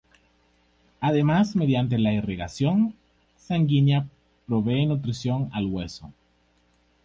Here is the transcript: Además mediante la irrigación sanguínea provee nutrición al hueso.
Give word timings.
Además 0.99 1.55
mediante 1.55 1.99
la 1.99 2.11
irrigación 2.11 2.95
sanguínea 3.37 4.07
provee 4.47 4.87
nutrición 4.87 5.51
al 5.53 5.67
hueso. 5.67 6.11